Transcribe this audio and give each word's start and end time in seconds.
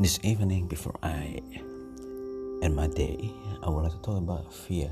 This 0.00 0.18
evening, 0.22 0.66
before 0.66 0.98
I 1.02 1.42
end 2.62 2.74
my 2.74 2.86
day, 2.86 3.30
I 3.62 3.68
would 3.68 3.82
like 3.82 3.92
to 3.92 3.98
talk 3.98 4.16
about 4.16 4.50
fear. 4.50 4.90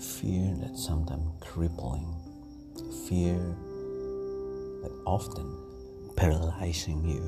Fear 0.00 0.56
that 0.58 0.76
sometimes 0.76 1.22
crippling. 1.38 2.12
Fear 3.08 3.38
that 4.82 4.90
often 5.06 5.56
paralyzing 6.16 7.08
you. 7.08 7.22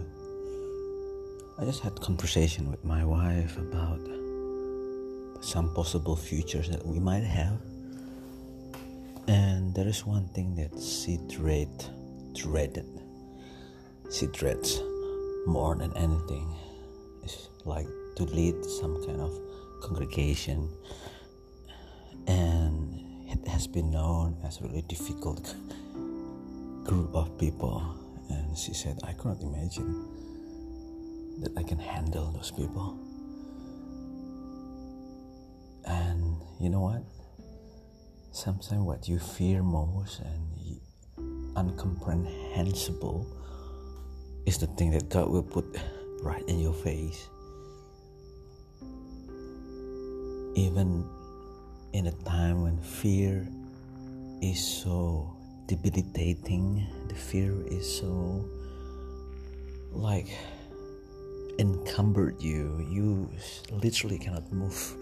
I 1.61 1.65
just 1.65 1.81
had 1.81 1.95
conversation 2.01 2.69
with 2.73 2.85
my 2.85 3.05
wife 3.05 3.57
about 3.57 4.01
some 5.45 5.73
possible 5.75 6.17
futures 6.17 6.69
that 6.71 6.85
we 6.85 6.99
might 6.99 7.23
have. 7.23 7.61
And 9.29 9.73
there 9.77 9.87
is 9.87 10.05
one 10.05 10.27
thing 10.31 10.57
that 10.57 10.77
she 10.83 11.21
dread, 11.29 11.71
dreaded. 12.35 12.89
She 14.11 14.27
dreads 14.27 14.83
more 15.47 15.77
than 15.77 15.97
anything. 15.97 16.53
Like 17.65 17.87
to 18.17 18.25
lead 18.25 18.65
some 18.65 19.05
kind 19.07 19.21
of 19.21 19.33
congregation. 19.83 20.69
And 22.27 23.29
it 23.29 23.47
has 23.49 23.67
been 23.67 23.91
known 23.91 24.37
as 24.45 24.61
a 24.61 24.65
really 24.65 24.83
difficult 24.83 25.55
group 26.85 27.15
of 27.15 27.39
people. 27.39 27.83
And 28.31 28.57
she 28.57 28.75
said, 28.75 28.99
I 29.05 29.13
cannot 29.13 29.41
imagine 29.43 30.05
that 31.41 31.53
I 31.57 31.63
can 31.63 31.79
handle 31.79 32.33
those 32.33 32.51
people. 32.51 32.99
And 35.87 36.37
you 36.61 36.71
know 36.71 36.81
what? 36.81 37.03
Sometimes 38.33 38.83
what 38.83 39.09
you 39.09 39.19
fear 39.19 39.63
most 39.63 40.21
and 40.21 40.55
uncomprehensible 41.57 43.27
is 44.47 44.59
the 44.59 44.67
thing 44.67 44.91
that 44.91 45.09
God 45.09 45.31
will 45.31 45.43
put 45.43 45.65
right 46.23 46.43
in 46.49 46.59
your 46.59 46.73
face. 46.73 47.29
Even 50.55 51.05
in 51.93 52.07
a 52.07 52.13
time 52.25 52.63
when 52.63 52.79
fear 52.79 53.47
is 54.41 54.65
so 54.65 55.35
debilitating, 55.67 56.87
the 57.09 57.15
fear 57.15 57.55
is 57.67 57.99
so 57.99 58.45
like 59.93 60.29
encumbered 61.59 62.41
you, 62.43 62.87
you 62.91 63.31
literally 63.71 64.19
cannot 64.19 64.53
move. 64.53 64.95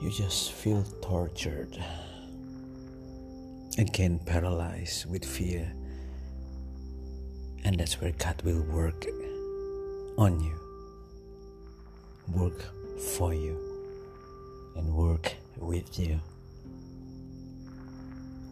You 0.00 0.10
just 0.10 0.52
feel 0.52 0.82
tortured, 1.02 1.76
again 3.78 4.18
paralyzed 4.24 5.10
with 5.10 5.24
fear. 5.24 5.72
And 7.64 7.78
that's 7.78 8.00
where 8.00 8.12
God 8.12 8.40
will 8.42 8.62
work 8.62 9.04
on 10.16 10.40
you, 10.40 10.58
work 12.32 12.64
for 13.16 13.34
you, 13.34 13.69
and 14.76 14.94
work 14.94 15.34
with 15.56 15.98
you. 15.98 16.20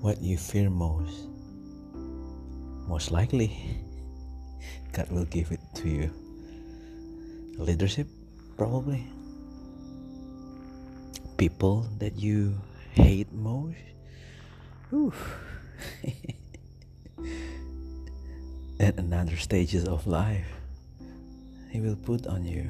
What 0.00 0.20
you 0.20 0.36
fear 0.38 0.70
most, 0.70 1.28
most 2.86 3.10
likely, 3.10 3.56
God 4.92 5.10
will 5.10 5.24
give 5.24 5.50
it 5.52 5.60
to 5.76 5.88
you. 5.88 6.10
Leadership, 7.58 8.06
probably. 8.56 9.04
People 11.36 11.88
that 11.98 12.16
you 12.16 12.60
hate 12.92 13.32
most. 13.32 13.76
At 18.80 18.96
another 18.96 19.36
stages 19.36 19.84
of 19.84 20.06
life 20.06 20.46
he 21.70 21.80
will 21.80 21.96
put 21.96 22.26
on 22.26 22.46
you 22.46 22.68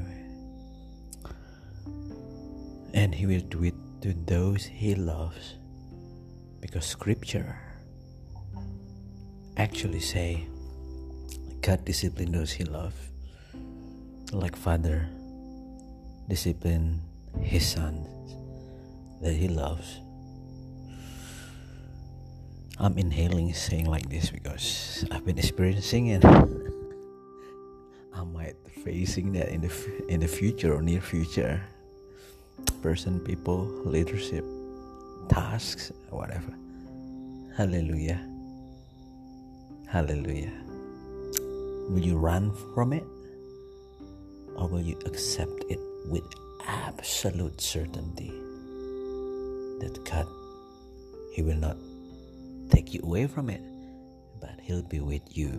and 2.95 3.15
he 3.15 3.27
will 3.27 3.45
do 3.49 3.65
it 3.65 3.75
to 4.01 4.13
those 4.27 4.65
he 4.65 4.95
loves 4.95 5.55
because 6.61 6.85
scripture 6.85 7.59
actually 9.57 10.01
say 10.01 10.47
god 11.61 11.85
discipline 11.85 12.33
those 12.33 12.53
he 12.53 12.65
loves 12.65 12.97
like 14.33 14.57
father 14.57 15.09
discipline 16.29 17.01
his 17.41 17.67
sons 17.67 18.07
that 19.21 19.33
he 19.33 19.49
loves 19.49 20.01
I'm 22.81 22.97
inhaling 22.97 23.53
saying 23.55 23.87
like 23.87 24.09
this 24.09 24.31
because 24.31 25.05
I've 25.11 25.27
been 25.27 25.37
experiencing 25.37 26.15
it. 26.15 26.25
I 28.15 28.23
might 28.23 28.55
facing 28.85 29.33
that 29.33 29.49
in 29.49 29.63
the 29.63 29.71
in 30.09 30.21
the 30.21 30.29
future 30.29 30.73
or 30.73 30.81
near 30.81 31.01
future. 31.01 31.61
Person, 32.83 33.21
people, 33.21 33.65
leadership, 33.85 34.45
tasks, 35.29 35.93
whatever. 36.11 36.55
Hallelujah. 37.57 38.21
Hallelujah. 39.89 40.53
Will 41.91 42.01
you 42.01 42.17
run 42.17 42.53
from 42.75 42.93
it? 42.93 43.05
Or 44.57 44.69
will 44.69 44.81
you 44.81 44.99
accept 45.07 45.65
it 45.69 45.79
with 46.07 46.25
absolute 46.67 47.61
certainty 47.61 48.31
that 49.81 49.99
God, 50.05 50.27
He 51.33 51.43
will 51.43 51.57
not 51.57 51.77
take 52.71 52.93
you 52.93 53.01
away 53.03 53.27
from 53.27 53.51
it, 53.51 53.63
but 54.41 54.59
He'll 54.63 54.83
be 54.83 55.01
with 55.01 55.37
you 55.37 55.51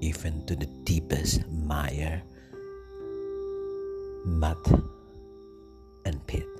even 0.00 0.44
to 0.46 0.54
the 0.54 0.66
deepest 0.84 1.48
mire, 1.48 2.22
mud 4.24 4.58
and 6.04 6.26
pit. 6.26 6.53